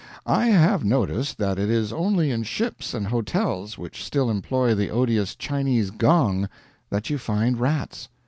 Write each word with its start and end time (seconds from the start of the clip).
I 0.25 0.47
have 0.47 0.83
noticed 0.83 1.37
that 1.37 1.59
it 1.59 1.69
is 1.69 1.93
only 1.93 2.31
in 2.31 2.41
ships 2.41 2.95
and 2.95 3.05
hotels 3.05 3.77
which 3.77 4.03
still 4.03 4.31
employ 4.31 4.73
the 4.73 4.89
odious 4.89 5.35
Chinese 5.35 5.91
gong, 5.91 6.49
that 6.89 7.11
you 7.11 7.19
find 7.19 7.59
rats. 7.59 8.09